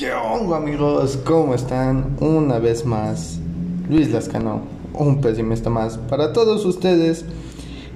¿Qué 0.00 0.14
onda 0.14 0.56
amigos? 0.56 1.18
¿Cómo 1.26 1.54
están? 1.54 2.16
Una 2.20 2.58
vez 2.58 2.86
más, 2.86 3.38
Luis 3.90 4.10
Lascano, 4.10 4.62
un 4.94 5.20
pesimista 5.20 5.68
más 5.68 5.98
para 5.98 6.32
todos 6.32 6.64
ustedes 6.64 7.26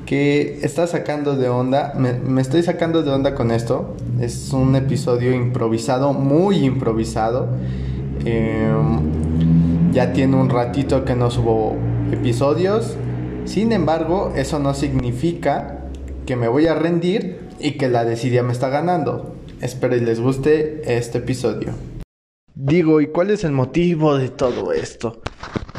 que 0.04 0.58
está 0.60 0.86
sacando 0.86 1.34
de 1.34 1.48
onda, 1.48 1.94
me, 1.96 2.42
estoy 2.42 2.62
sacando 2.62 3.02
de 3.02 3.10
onda 3.10 3.34
con 3.34 3.50
esto, 3.50 3.96
es 4.20 4.52
un 4.52 4.76
episodio 4.76 5.32
improvisado, 5.32 6.12
muy 6.12 6.56
improvisado, 6.66 7.48
em, 8.26 9.90
ya 9.90 10.12
tiene 10.12 10.36
un 10.36 10.50
ratito 10.50 11.06
que 11.06 11.14
no 11.14 11.30
subo 11.30 11.74
episodios, 12.12 12.98
sin 13.46 13.72
embargo, 13.72 14.30
eso 14.36 14.58
no 14.58 14.74
significa 14.74 15.86
que 16.26 16.36
me 16.36 16.48
voy 16.48 16.66
a 16.66 16.74
rendir 16.74 17.48
y 17.58 17.78
que 17.78 17.88
la 17.88 18.04
desidia 18.04 18.42
me 18.42 18.52
está 18.52 18.68
ganando. 18.68 19.36
Espero 19.62 19.96
y 19.96 20.00
les 20.00 20.20
guste 20.20 20.82
este 20.84 21.18
episodio. 21.18 21.93
Digo, 22.56 23.00
¿y 23.00 23.08
cuál 23.08 23.30
es 23.30 23.42
el 23.42 23.50
motivo 23.50 24.16
de 24.16 24.28
todo 24.28 24.72
esto? 24.72 25.20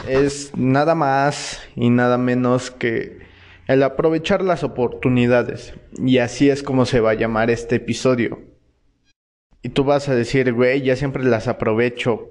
Es 0.10 0.52
nada 0.58 0.94
más 0.94 1.62
y 1.74 1.90
nada 1.90 2.18
menos 2.18 2.70
que 2.70 3.20
el 3.68 3.82
aprovechar 3.82 4.44
las 4.44 4.66
oportunidades. 4.66 5.74
Y 5.98 6.18
así 6.18 6.50
es 6.50 6.64
como 6.64 6.86
se 6.86 7.00
va 7.00 7.12
a 7.12 7.16
llamar 7.16 7.50
este 7.50 7.78
episodio. 7.78 8.42
Y 9.62 9.70
tú 9.70 9.86
vas 9.86 10.10
a 10.10 10.16
decir, 10.16 10.52
güey, 10.52 10.82
ya 10.82 10.98
siempre 10.98 11.24
las 11.24 11.48
aprovecho, 11.48 12.30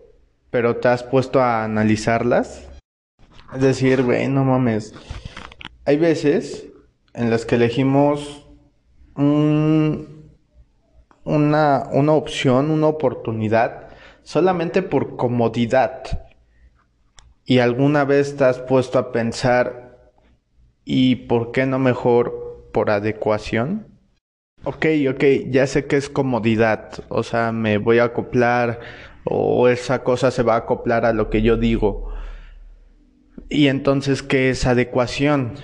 pero 0.51 0.77
¿te 0.77 0.89
has 0.89 1.03
puesto 1.03 1.41
a 1.41 1.65
analizarlas? 1.65 2.69
Es 3.55 3.63
decir, 3.63 4.03
güey, 4.03 4.29
no 4.29 4.45
mames. 4.45 4.93
Hay 5.87 5.97
veces 5.97 6.67
en 7.15 7.31
las 7.31 7.47
que 7.47 7.55
elegimos 7.55 8.47
una, 9.17 10.05
una 11.25 12.13
opción, 12.13 12.71
una 12.71 12.89
oportunidad, 12.89 13.89
solamente 14.25 14.83
por 14.83 15.17
comodidad. 15.17 16.27
Y 17.45 17.59
alguna 17.59 18.05
vez 18.05 18.37
te 18.37 18.45
has 18.45 18.59
puesto 18.59 18.99
a 18.99 19.13
pensar, 19.13 20.11
¿y 20.85 21.15
por 21.17 21.53
qué 21.53 21.67
no 21.67 21.79
mejor 21.79 22.69
por 22.73 22.91
adecuación? 22.91 23.87
Ok, 24.65 24.87
ok, 25.11 25.25
ya 25.51 25.67
sé 25.67 25.87
que 25.87 25.97
es 25.97 26.09
comodidad, 26.09 27.05
o 27.11 27.23
sea, 27.23 27.53
me 27.53 27.77
voy 27.77 27.99
a 27.99 28.05
acoplar 28.05 28.81
o 29.25 29.69
esa 29.69 30.03
cosa 30.03 30.31
se 30.31 30.43
va 30.43 30.55
a 30.55 30.59
acoplar 30.59 31.05
a 31.05 31.13
lo 31.13 31.29
que 31.29 31.43
yo 31.43 31.59
digo. 31.59 32.11
Y 33.51 33.69
entonces, 33.69 34.23
¿qué 34.23 34.49
es 34.51 34.67
adecuación? 34.67 35.55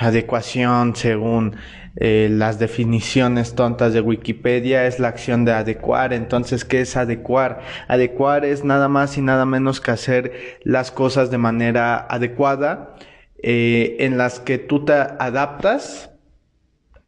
Adecuación, 0.00 0.94
según 0.94 1.56
eh, 1.96 2.28
las 2.30 2.60
definiciones 2.60 3.56
tontas 3.56 3.92
de 3.92 4.00
Wikipedia, 4.00 4.86
es 4.86 5.00
la 5.00 5.08
acción 5.08 5.44
de 5.44 5.52
adecuar. 5.52 6.12
Entonces, 6.12 6.64
¿qué 6.64 6.82
es 6.82 6.96
adecuar? 6.96 7.62
Adecuar 7.88 8.44
es 8.44 8.62
nada 8.62 8.88
más 8.88 9.18
y 9.18 9.22
nada 9.22 9.44
menos 9.44 9.80
que 9.80 9.90
hacer 9.90 10.32
las 10.62 10.92
cosas 10.92 11.32
de 11.32 11.38
manera 11.38 11.96
adecuada, 11.96 12.94
eh, 13.42 13.96
en 13.98 14.18
las 14.18 14.38
que 14.38 14.58
tú 14.58 14.84
te 14.84 14.92
adaptas 14.92 16.10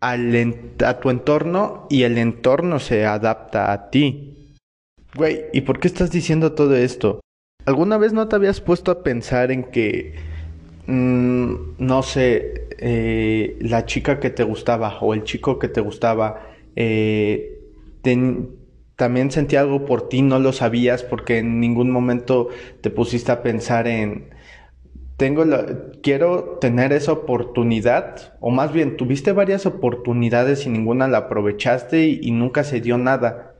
al 0.00 0.34
a 0.84 0.98
tu 0.98 1.10
entorno 1.10 1.86
y 1.90 2.02
el 2.02 2.18
entorno 2.18 2.80
se 2.80 3.06
adapta 3.06 3.70
a 3.70 3.90
ti. 3.90 4.56
Güey, 5.14 5.44
¿y 5.52 5.60
por 5.60 5.78
qué 5.78 5.86
estás 5.86 6.10
diciendo 6.10 6.54
todo 6.54 6.74
esto? 6.74 7.20
¿Alguna 7.66 7.98
vez 7.98 8.12
no 8.12 8.26
te 8.26 8.36
habías 8.36 8.60
puesto 8.60 8.90
a 8.90 9.02
pensar 9.02 9.50
en 9.52 9.64
que, 9.64 10.14
mm, 10.86 11.54
no 11.78 12.02
sé, 12.02 12.68
eh, 12.78 13.56
la 13.60 13.86
chica 13.86 14.20
que 14.20 14.30
te 14.30 14.42
gustaba 14.44 14.98
o 15.00 15.14
el 15.14 15.24
chico 15.24 15.58
que 15.58 15.68
te 15.68 15.80
gustaba 15.80 16.46
eh, 16.76 17.58
también 18.96 19.30
sentía 19.30 19.60
algo 19.60 19.84
por 19.84 20.08
ti, 20.08 20.22
no 20.22 20.38
lo 20.38 20.52
sabías 20.52 21.02
porque 21.02 21.38
en 21.38 21.60
ningún 21.60 21.90
momento 21.90 22.48
te 22.80 22.90
pusiste 22.90 23.32
a 23.32 23.42
pensar 23.42 23.86
en, 23.86 24.30
tengo 25.20 25.44
quiero 26.02 26.58
tener 26.62 26.94
esa 26.94 27.12
oportunidad, 27.12 28.34
o 28.40 28.50
más 28.50 28.72
bien, 28.72 28.96
tuviste 28.96 29.32
varias 29.32 29.66
oportunidades 29.66 30.64
y 30.64 30.70
ninguna 30.70 31.08
la 31.08 31.18
aprovechaste 31.18 32.06
y 32.08 32.30
nunca 32.30 32.64
se 32.64 32.80
dio 32.80 32.96
nada. 32.96 33.54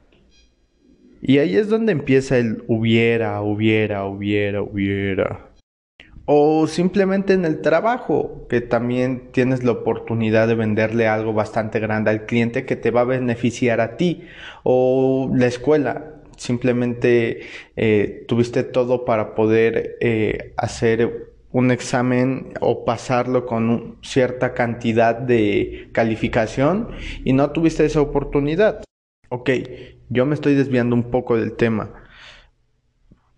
Y 1.21 1.37
ahí 1.37 1.57
es 1.57 1.69
donde 1.69 1.93
empieza 1.93 2.39
el 2.39 2.65
hubiera, 2.67 3.43
hubiera, 3.43 4.07
hubiera, 4.07 4.63
hubiera. 4.63 5.50
O 6.33 6.69
simplemente 6.69 7.33
en 7.33 7.45
el 7.45 7.61
trabajo, 7.61 8.47
que 8.49 8.61
también 8.61 9.33
tienes 9.33 9.65
la 9.65 9.73
oportunidad 9.73 10.47
de 10.47 10.55
venderle 10.55 11.09
algo 11.09 11.33
bastante 11.33 11.81
grande 11.81 12.13
al 12.13 12.25
cliente 12.25 12.65
que 12.65 12.77
te 12.77 12.93
va 12.93 13.01
a 13.01 13.05
beneficiar 13.05 13.81
a 13.81 13.97
ti. 13.97 14.23
O 14.63 15.29
la 15.35 15.49
escuela, 15.49 16.21
simplemente 16.37 17.41
eh, 17.75 18.25
tuviste 18.29 18.63
todo 18.63 19.05
para 19.05 19.35
poder 19.35 19.97
eh, 20.01 20.55
hacer 20.57 21.33
un 21.51 21.73
examen 21.73 22.53
o 22.61 22.85
pasarlo 22.85 23.45
con 23.45 23.97
cierta 24.01 24.55
cantidad 24.55 25.17
de 25.17 25.89
calificación 25.91 26.91
y 27.25 27.33
no 27.33 27.51
tuviste 27.51 27.85
esa 27.85 28.03
oportunidad. 28.03 28.85
Ok, 29.31 29.51
yo 30.11 30.27
me 30.27 30.37
estoy 30.37 30.55
desviando 30.55 30.95
un 30.95 31.11
poco 31.11 31.37
del 31.37 31.57
tema. 31.57 31.91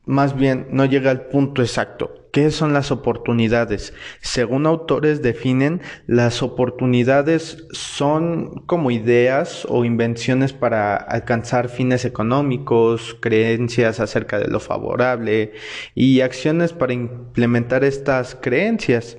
Más 0.05 0.37
bien, 0.37 0.67
no 0.73 0.85
llega 0.85 1.11
al 1.11 1.29
punto 1.29 1.63
exacto. 1.63 2.22
¿Qué 2.33 2.51
son 2.51 2.73
las 2.73 2.91
oportunidades? 2.91 3.93
Según 4.23 4.65
autores 4.65 5.21
definen, 5.21 5.83
las 6.07 6.43
oportunidades 6.43 7.67
son 7.73 8.63
como 8.65 8.91
ideas 8.91 9.67
o 9.69 9.85
invenciones 9.85 10.55
para 10.55 10.97
alcanzar 10.97 11.69
fines 11.69 12.07
económicos, 12.07 13.19
creencias 13.21 14.01
acerca 14.01 14.39
de 14.39 14.49
lo 14.49 14.61
favorable 14.61 15.53
y 15.95 16.23
acciones 16.23 16.73
para 16.73 16.95
implementar 16.95 17.85
estas 17.85 18.35
creencias. 18.35 19.19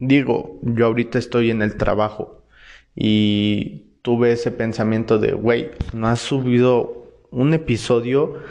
Digo, 0.00 0.58
yo 0.62 0.86
ahorita 0.86 1.20
estoy 1.20 1.52
en 1.52 1.62
el 1.62 1.76
trabajo 1.76 2.42
y 2.96 4.00
tuve 4.02 4.32
ese 4.32 4.50
pensamiento 4.50 5.20
de, 5.20 5.30
güey, 5.32 5.70
no 5.92 6.08
has 6.08 6.22
subido 6.22 7.06
un 7.30 7.54
episodio 7.54 8.42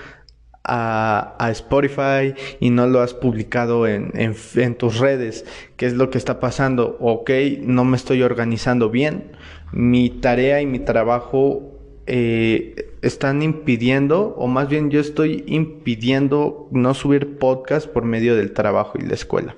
a, 0.65 1.49
Spotify 1.51 2.33
y 2.59 2.69
no 2.69 2.87
lo 2.87 3.01
has 3.01 3.13
publicado 3.13 3.87
en, 3.87 4.11
en, 4.15 4.75
tus 4.75 4.99
redes. 4.99 5.45
¿Qué 5.77 5.85
es 5.85 5.93
lo 5.93 6.09
que 6.09 6.17
está 6.17 6.39
pasando? 6.39 6.97
Ok, 6.99 7.31
no 7.61 7.85
me 7.85 7.97
estoy 7.97 8.23
organizando 8.23 8.89
bien. 8.89 9.31
Mi 9.71 10.09
tarea 10.09 10.61
y 10.61 10.65
mi 10.65 10.79
trabajo 10.79 11.71
eh, 12.07 12.93
están 13.01 13.41
impidiendo, 13.41 14.35
o 14.37 14.47
más 14.47 14.69
bien 14.69 14.89
yo 14.89 14.99
estoy 14.99 15.43
impidiendo 15.47 16.67
no 16.71 16.93
subir 16.93 17.37
podcast 17.39 17.87
por 17.87 18.05
medio 18.05 18.35
del 18.35 18.53
trabajo 18.53 18.97
y 18.99 19.05
la 19.05 19.13
escuela. 19.13 19.55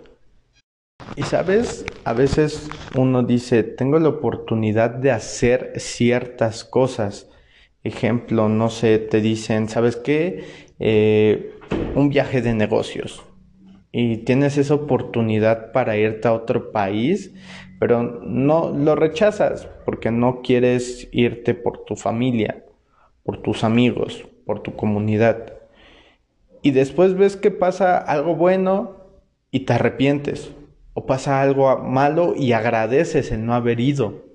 Y 1.15 1.23
sabes, 1.23 1.85
a 2.03 2.13
veces 2.13 2.69
uno 2.95 3.23
dice, 3.23 3.63
tengo 3.63 3.99
la 3.99 4.09
oportunidad 4.09 4.91
de 4.91 5.11
hacer 5.11 5.73
ciertas 5.77 6.63
cosas. 6.63 7.29
Ejemplo, 7.83 8.49
no 8.49 8.69
sé, 8.69 8.99
te 8.99 9.21
dicen, 9.21 9.69
¿sabes 9.69 9.95
qué? 9.95 10.66
Eh, 10.79 11.53
un 11.95 12.09
viaje 12.09 12.41
de 12.41 12.53
negocios. 12.53 13.23
Y 13.91 14.17
tienes 14.17 14.57
esa 14.57 14.75
oportunidad 14.75 15.71
para 15.71 15.97
irte 15.97 16.27
a 16.27 16.33
otro 16.33 16.71
país, 16.71 17.33
pero 17.79 18.03
no 18.03 18.71
lo 18.71 18.95
rechazas 18.95 19.67
porque 19.85 20.11
no 20.11 20.41
quieres 20.41 21.07
irte 21.11 21.53
por 21.53 21.85
tu 21.85 21.95
familia, 21.95 22.63
por 23.23 23.41
tus 23.41 23.63
amigos, 23.63 24.25
por 24.45 24.61
tu 24.61 24.75
comunidad. 24.75 25.53
Y 26.61 26.71
después 26.71 27.15
ves 27.15 27.37
que 27.37 27.51
pasa 27.51 27.97
algo 27.97 28.35
bueno 28.35 28.97
y 29.51 29.61
te 29.61 29.73
arrepientes 29.73 30.51
o 30.93 31.05
pasa 31.05 31.41
algo 31.41 31.77
malo 31.79 32.33
y 32.35 32.51
agradeces 32.51 33.31
el 33.31 33.45
no 33.45 33.53
haber 33.53 33.79
ido. 33.79 34.26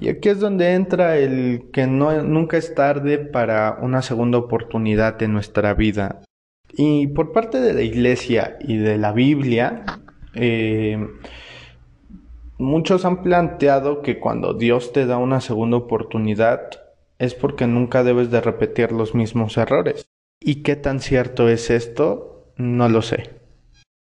Y 0.00 0.08
aquí 0.08 0.28
es 0.28 0.40
donde 0.40 0.74
entra 0.74 1.16
el 1.16 1.70
que 1.72 1.86
nunca 1.86 2.56
es 2.56 2.74
tarde 2.74 3.18
para 3.18 3.78
una 3.80 4.02
segunda 4.02 4.38
oportunidad 4.38 5.22
en 5.22 5.32
nuestra 5.32 5.74
vida. 5.74 6.22
Y 6.72 7.06
por 7.08 7.32
parte 7.32 7.60
de 7.60 7.72
la 7.72 7.82
iglesia 7.82 8.56
y 8.60 8.76
de 8.76 8.98
la 8.98 9.12
Biblia, 9.12 9.84
eh, 10.34 11.08
muchos 12.58 13.04
han 13.04 13.22
planteado 13.22 14.02
que 14.02 14.18
cuando 14.20 14.54
Dios 14.54 14.92
te 14.92 15.06
da 15.06 15.16
una 15.16 15.40
segunda 15.40 15.78
oportunidad 15.78 16.70
es 17.18 17.34
porque 17.34 17.66
nunca 17.66 18.04
debes 18.04 18.30
de 18.30 18.40
repetir 18.40 18.92
los 18.92 19.14
mismos 19.14 19.56
errores. 19.56 20.08
¿Y 20.40 20.62
qué 20.62 20.76
tan 20.76 21.00
cierto 21.00 21.48
es 21.48 21.70
esto? 21.70 22.52
No 22.56 22.88
lo 22.88 23.02
sé. 23.02 23.37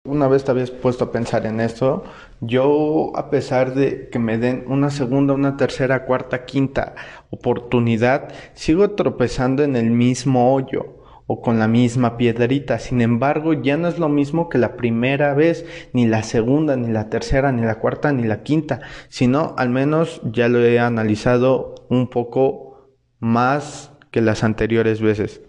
Una 0.03 0.27
vez 0.27 0.44
te 0.44 0.50
habías 0.50 0.71
puesto 0.71 1.06
a 1.06 1.12
pensar 1.12 1.45
en 1.45 1.59
esto, 1.59 2.03
yo 2.39 3.12
a 3.15 3.30
pesar 3.30 3.75
de 3.75 4.09
que 4.09 4.18
me 4.18 4.39
den 4.39 4.63
una 4.65 4.89
segunda, 4.89 5.36
una 5.36 5.57
tercera, 5.57 6.06
cuarta, 6.06 6.45
quinta 6.45 6.95
oportunidad, 7.30 8.33
sigo 8.56 8.95
tropezando 8.95 9.63
en 9.63 9.75
el 9.75 9.92
mismo 9.92 10.56
hoyo 10.56 10.98
o 11.27 11.39
con 11.39 11.59
la 11.59 11.68
misma 11.68 12.18
piedrita. 12.18 12.80
Sin 12.80 13.00
embargo, 13.00 13.53
ya 13.53 13.77
no 13.77 13.88
es 13.88 14.00
lo 14.00 14.09
mismo 14.09 14.50
que 14.50 14.57
la 14.57 14.75
primera 14.75 15.36
vez, 15.36 15.68
ni 15.94 16.07
la 16.07 16.24
segunda, 16.24 16.75
ni 16.75 16.92
la 16.92 17.12
tercera, 17.12 17.51
ni 17.51 17.62
la 17.62 17.75
cuarta, 17.75 18.12
ni 18.12 18.24
la 18.24 18.42
quinta, 18.42 18.81
sino 19.07 19.54
al 19.56 19.69
menos 19.69 20.19
ya 20.24 20.50
lo 20.50 20.65
he 20.65 20.80
analizado 20.80 21.75
un 21.89 22.09
poco 22.09 22.89
más 23.19 23.95
que 24.09 24.21
las 24.21 24.44
anteriores 24.44 25.00
veces. 25.00 25.44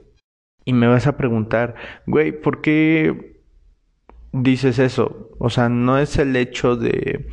Y 0.67 0.75
me 0.75 0.89
vas 0.89 1.07
a 1.07 1.17
preguntar, 1.17 1.75
güey, 2.07 2.39
¿por 2.39 2.61
qué 2.61 3.32
dices 4.33 4.79
eso? 4.79 5.31
O 5.39 5.51
sea, 5.51 5.69
no 5.69 5.99
es 5.99 6.19
el 6.19 6.35
hecho 6.37 6.77
de 6.77 7.29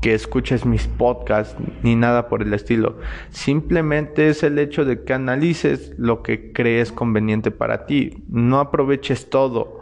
que 0.00 0.14
escuches 0.14 0.64
mis 0.64 0.86
podcasts 0.86 1.56
ni 1.82 1.96
nada 1.96 2.28
por 2.28 2.42
el 2.42 2.54
estilo. 2.54 2.98
Simplemente 3.30 4.28
es 4.28 4.42
el 4.42 4.58
hecho 4.58 4.84
de 4.84 5.02
que 5.02 5.12
analices 5.12 5.92
lo 5.98 6.22
que 6.22 6.52
crees 6.52 6.92
conveniente 6.92 7.50
para 7.50 7.86
ti. 7.86 8.24
No 8.28 8.60
aproveches 8.60 9.28
todo. 9.28 9.80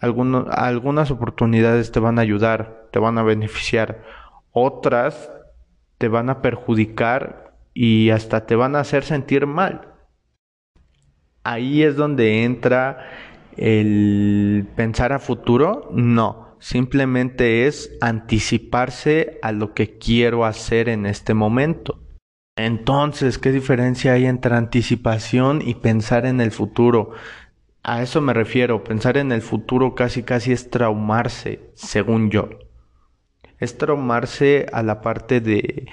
algunas 0.00 1.10
oportunidades 1.10 1.92
te 1.92 2.00
van 2.00 2.18
a 2.18 2.22
ayudar, 2.22 2.88
te 2.92 2.98
van 2.98 3.18
a 3.18 3.22
beneficiar. 3.22 4.04
Otras 4.52 5.30
te 5.98 6.08
van 6.08 6.30
a 6.30 6.40
perjudicar 6.42 7.54
y 7.74 8.10
hasta 8.10 8.46
te 8.46 8.56
van 8.56 8.76
a 8.76 8.80
hacer 8.80 9.04
sentir 9.04 9.46
mal. 9.46 9.88
Ahí 11.42 11.82
es 11.82 11.96
donde 11.96 12.44
entra 12.44 13.08
el 13.60 14.66
pensar 14.74 15.12
a 15.12 15.18
futuro. 15.20 15.88
No 15.92 16.50
simplemente 16.60 17.66
es 17.66 17.90
anticiparse 18.00 19.38
a 19.42 19.50
lo 19.50 19.74
que 19.74 19.98
quiero 19.98 20.44
hacer 20.44 20.88
en 20.88 21.06
este 21.06 21.34
momento. 21.34 21.98
Entonces, 22.56 23.38
¿qué 23.38 23.50
diferencia 23.50 24.12
hay 24.12 24.26
entre 24.26 24.54
anticipación 24.54 25.62
y 25.64 25.74
pensar 25.74 26.26
en 26.26 26.40
el 26.40 26.52
futuro? 26.52 27.12
A 27.82 28.02
eso 28.02 28.20
me 28.20 28.34
refiero, 28.34 28.84
pensar 28.84 29.16
en 29.16 29.32
el 29.32 29.40
futuro 29.40 29.94
casi 29.94 30.22
casi 30.22 30.52
es 30.52 30.68
traumarse, 30.68 31.70
según 31.74 32.30
yo. 32.30 32.50
Es 33.58 33.78
traumarse 33.78 34.66
a 34.72 34.82
la 34.82 35.00
parte 35.00 35.40
de, 35.40 35.86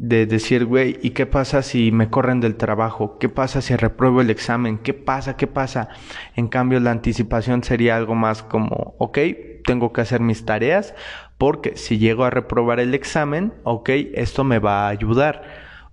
de 0.00 0.24
decir, 0.24 0.64
güey, 0.64 0.98
¿y 1.02 1.10
qué 1.10 1.26
pasa 1.26 1.60
si 1.60 1.92
me 1.92 2.08
corren 2.08 2.40
del 2.40 2.56
trabajo? 2.56 3.18
¿Qué 3.18 3.28
pasa 3.28 3.60
si 3.60 3.76
repruebo 3.76 4.22
el 4.22 4.30
examen? 4.30 4.78
¿Qué 4.78 4.94
pasa? 4.94 5.36
¿Qué 5.36 5.46
pasa? 5.46 5.90
En 6.36 6.48
cambio, 6.48 6.80
la 6.80 6.90
anticipación 6.90 7.62
sería 7.62 7.98
algo 7.98 8.14
más 8.14 8.42
como, 8.42 8.94
ok, 8.96 9.18
tengo 9.62 9.92
que 9.92 10.00
hacer 10.00 10.22
mis 10.22 10.46
tareas 10.46 10.94
porque 11.36 11.76
si 11.76 11.98
llego 11.98 12.24
a 12.24 12.30
reprobar 12.30 12.80
el 12.80 12.94
examen, 12.94 13.52
ok, 13.64 13.90
esto 14.14 14.42
me 14.42 14.58
va 14.58 14.86
a 14.86 14.88
ayudar. 14.88 15.42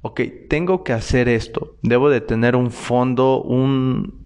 Ok, 0.01 0.21
tengo 0.47 0.85
que 0.85 0.93
hacer 0.93 1.27
esto. 1.27 1.75
Debo 1.81 2.09
de 2.09 2.21
tener 2.21 2.55
un 2.55 2.71
fondo, 2.71 3.41
un, 3.41 4.25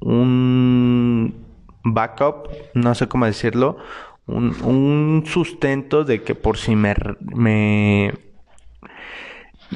un 0.00 1.46
backup, 1.82 2.50
no 2.74 2.94
sé 2.94 3.08
cómo 3.08 3.24
decirlo, 3.24 3.78
un, 4.26 4.54
un 4.64 5.22
sustento 5.24 6.04
de 6.04 6.22
que 6.22 6.34
por 6.34 6.58
si 6.58 6.76
me, 6.76 6.94
me 7.20 8.12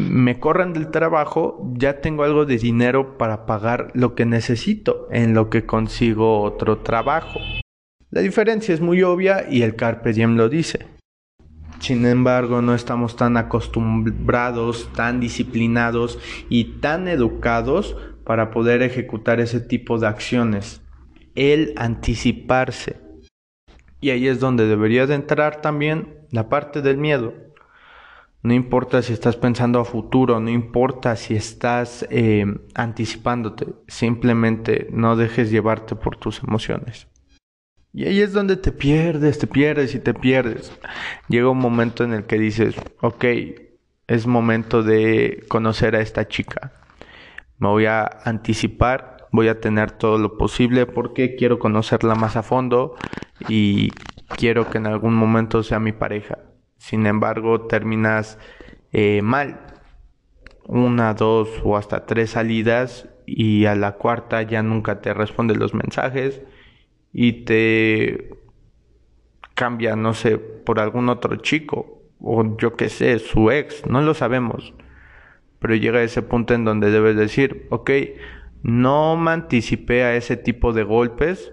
me 0.00 0.38
corran 0.38 0.72
del 0.72 0.90
trabajo, 0.90 1.72
ya 1.74 2.00
tengo 2.00 2.24
algo 2.24 2.44
de 2.46 2.58
dinero 2.58 3.18
para 3.18 3.46
pagar 3.46 3.90
lo 3.94 4.14
que 4.14 4.26
necesito 4.26 5.08
en 5.10 5.34
lo 5.34 5.50
que 5.50 5.66
consigo 5.66 6.42
otro 6.42 6.78
trabajo. 6.78 7.40
La 8.10 8.20
diferencia 8.20 8.74
es 8.74 8.80
muy 8.80 9.02
obvia 9.02 9.46
y 9.50 9.62
el 9.62 9.76
Carpe 9.76 10.12
Diem 10.12 10.36
lo 10.36 10.48
dice. 10.48 10.86
Sin 11.78 12.04
embargo, 12.06 12.60
no 12.62 12.74
estamos 12.74 13.16
tan 13.16 13.36
acostumbrados, 13.36 14.90
tan 14.94 15.20
disciplinados 15.20 16.18
y 16.48 16.80
tan 16.80 17.06
educados 17.06 17.96
para 18.24 18.50
poder 18.50 18.82
ejecutar 18.82 19.40
ese 19.40 19.60
tipo 19.60 19.98
de 19.98 20.08
acciones. 20.08 20.82
El 21.34 21.74
anticiparse. 21.76 23.00
Y 24.00 24.10
ahí 24.10 24.26
es 24.26 24.40
donde 24.40 24.66
debería 24.66 25.06
de 25.06 25.14
entrar 25.14 25.60
también 25.60 26.26
la 26.30 26.48
parte 26.48 26.82
del 26.82 26.98
miedo. 26.98 27.34
No 28.42 28.54
importa 28.54 29.02
si 29.02 29.12
estás 29.12 29.36
pensando 29.36 29.80
a 29.80 29.84
futuro, 29.84 30.38
no 30.38 30.48
importa 30.48 31.16
si 31.16 31.34
estás 31.34 32.06
eh, 32.10 32.46
anticipándote, 32.74 33.66
simplemente 33.88 34.86
no 34.92 35.16
dejes 35.16 35.50
llevarte 35.50 35.96
por 35.96 36.16
tus 36.16 36.42
emociones. 36.42 37.08
Y 37.92 38.04
ahí 38.04 38.20
es 38.20 38.32
donde 38.32 38.56
te 38.56 38.70
pierdes, 38.70 39.38
te 39.38 39.48
pierdes 39.48 39.94
y 39.94 39.98
te 39.98 40.14
pierdes. 40.14 40.72
Llega 41.28 41.48
un 41.48 41.58
momento 41.58 42.04
en 42.04 42.12
el 42.12 42.24
que 42.26 42.38
dices, 42.38 42.76
ok, 43.00 43.24
es 44.06 44.26
momento 44.26 44.82
de 44.82 45.44
conocer 45.48 45.96
a 45.96 46.00
esta 46.00 46.28
chica. 46.28 46.72
Me 47.58 47.68
voy 47.68 47.86
a 47.86 48.08
anticipar, 48.24 49.26
voy 49.32 49.48
a 49.48 49.60
tener 49.60 49.90
todo 49.90 50.16
lo 50.16 50.38
posible 50.38 50.86
porque 50.86 51.34
quiero 51.34 51.58
conocerla 51.58 52.14
más 52.14 52.36
a 52.36 52.42
fondo 52.44 52.94
y 53.48 53.90
quiero 54.36 54.70
que 54.70 54.78
en 54.78 54.86
algún 54.86 55.14
momento 55.14 55.62
sea 55.62 55.80
mi 55.80 55.92
pareja. 55.92 56.38
Sin 56.78 57.06
embargo, 57.06 57.66
terminas 57.66 58.38
eh, 58.92 59.20
mal. 59.22 59.60
Una, 60.66 61.14
dos 61.14 61.48
o 61.64 61.76
hasta 61.76 62.06
tres 62.06 62.30
salidas 62.30 63.08
y 63.26 63.66
a 63.66 63.74
la 63.74 63.92
cuarta 63.92 64.42
ya 64.42 64.62
nunca 64.62 65.00
te 65.00 65.14
responden 65.14 65.58
los 65.58 65.74
mensajes 65.74 66.42
y 67.12 67.44
te 67.44 68.30
cambia, 69.54 69.96
no 69.96 70.14
sé, 70.14 70.38
por 70.38 70.78
algún 70.80 71.08
otro 71.08 71.36
chico 71.36 71.98
o 72.20 72.56
yo 72.56 72.74
qué 72.74 72.88
sé, 72.88 73.18
su 73.18 73.50
ex, 73.50 73.86
no 73.86 74.00
lo 74.00 74.14
sabemos. 74.14 74.74
Pero 75.58 75.74
llega 75.74 76.02
ese 76.02 76.22
punto 76.22 76.54
en 76.54 76.64
donde 76.64 76.90
debes 76.90 77.16
decir, 77.16 77.66
ok, 77.70 77.90
no 78.62 79.16
me 79.16 79.32
anticipé 79.32 80.04
a 80.04 80.16
ese 80.16 80.36
tipo 80.36 80.72
de 80.72 80.82
golpes, 80.84 81.52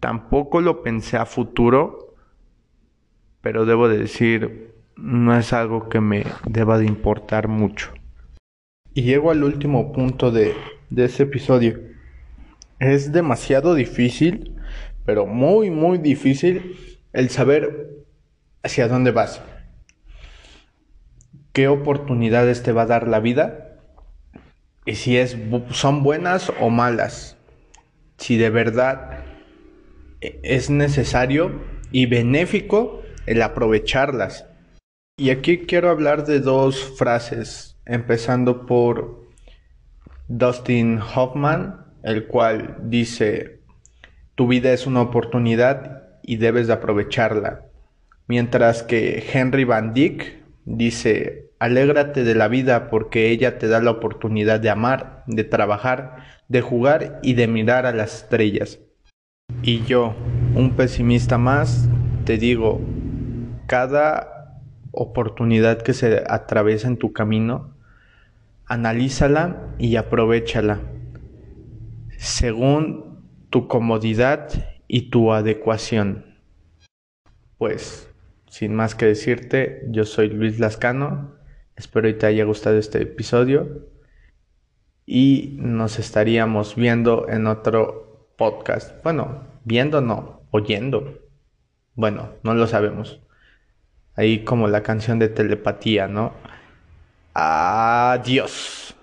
tampoco 0.00 0.60
lo 0.60 0.82
pensé 0.82 1.16
a 1.16 1.26
futuro, 1.26 2.03
pero 3.44 3.66
debo 3.66 3.88
de 3.88 3.98
decir, 3.98 4.72
no 4.96 5.36
es 5.38 5.52
algo 5.52 5.90
que 5.90 6.00
me 6.00 6.24
deba 6.46 6.78
de 6.78 6.86
importar 6.86 7.46
mucho. 7.46 7.92
Y 8.94 9.02
llego 9.02 9.30
al 9.30 9.44
último 9.44 9.92
punto 9.92 10.30
de, 10.30 10.54
de 10.88 11.04
ese 11.04 11.24
episodio. 11.24 11.78
Es 12.78 13.12
demasiado 13.12 13.74
difícil, 13.74 14.56
pero 15.04 15.26
muy, 15.26 15.70
muy 15.70 15.98
difícil 15.98 16.78
el 17.12 17.28
saber 17.28 18.06
hacia 18.62 18.88
dónde 18.88 19.10
vas. 19.10 19.42
¿Qué 21.52 21.68
oportunidades 21.68 22.62
te 22.62 22.72
va 22.72 22.82
a 22.82 22.86
dar 22.86 23.06
la 23.08 23.20
vida? 23.20 23.76
Y 24.86 24.94
si 24.94 25.18
es, 25.18 25.36
son 25.68 26.02
buenas 26.02 26.50
o 26.60 26.70
malas. 26.70 27.36
Si 28.16 28.38
de 28.38 28.48
verdad 28.48 29.22
es 30.22 30.70
necesario 30.70 31.60
y 31.92 32.06
benéfico 32.06 33.03
el 33.26 33.42
aprovecharlas. 33.42 34.46
Y 35.16 35.30
aquí 35.30 35.58
quiero 35.58 35.90
hablar 35.90 36.26
de 36.26 36.40
dos 36.40 36.82
frases, 36.98 37.78
empezando 37.86 38.66
por 38.66 39.28
Dustin 40.28 40.98
Hoffman, 40.98 41.84
el 42.02 42.26
cual 42.26 42.76
dice, 42.82 43.60
tu 44.34 44.48
vida 44.48 44.72
es 44.72 44.86
una 44.86 45.02
oportunidad 45.02 46.02
y 46.22 46.36
debes 46.36 46.66
de 46.66 46.72
aprovecharla. 46.72 47.66
Mientras 48.26 48.82
que 48.82 49.24
Henry 49.32 49.64
Van 49.64 49.94
Dyck 49.94 50.42
dice, 50.64 51.50
alégrate 51.58 52.24
de 52.24 52.34
la 52.34 52.48
vida 52.48 52.90
porque 52.90 53.30
ella 53.30 53.58
te 53.58 53.68
da 53.68 53.80
la 53.80 53.92
oportunidad 53.92 54.60
de 54.60 54.70
amar, 54.70 55.22
de 55.26 55.44
trabajar, 55.44 56.16
de 56.48 56.60
jugar 56.60 57.20
y 57.22 57.34
de 57.34 57.46
mirar 57.46 57.86
a 57.86 57.92
las 57.92 58.22
estrellas. 58.22 58.80
Y 59.62 59.84
yo, 59.84 60.14
un 60.54 60.72
pesimista 60.74 61.38
más, 61.38 61.88
te 62.24 62.38
digo, 62.38 62.80
cada 63.66 64.60
oportunidad 64.92 65.82
que 65.82 65.92
se 65.92 66.24
atraviesa 66.26 66.88
en 66.88 66.98
tu 66.98 67.12
camino, 67.12 67.74
analízala 68.66 69.74
y 69.78 69.96
aprovechala 69.96 70.80
según 72.24 73.22
tu 73.50 73.68
comodidad 73.68 74.48
y 74.88 75.10
tu 75.10 75.32
adecuación. 75.32 76.38
Pues, 77.58 78.08
sin 78.48 78.74
más 78.74 78.94
que 78.94 79.06
decirte, 79.06 79.84
yo 79.90 80.04
soy 80.04 80.30
Luis 80.30 80.58
Lascano, 80.58 81.34
espero 81.76 82.08
que 82.08 82.14
te 82.14 82.26
haya 82.26 82.44
gustado 82.44 82.78
este 82.78 83.02
episodio 83.02 83.88
y 85.06 85.56
nos 85.58 85.98
estaríamos 85.98 86.76
viendo 86.76 87.28
en 87.28 87.46
otro 87.46 88.30
podcast. 88.38 89.02
Bueno, 89.02 89.46
viendo 89.64 90.00
no, 90.00 90.42
oyendo. 90.50 91.20
Bueno, 91.94 92.30
no 92.42 92.54
lo 92.54 92.66
sabemos. 92.66 93.20
Ahí 94.16 94.44
como 94.44 94.68
la 94.68 94.82
canción 94.82 95.18
de 95.18 95.28
telepatía, 95.28 96.08
¿no? 96.08 96.32
Adiós. 97.34 98.94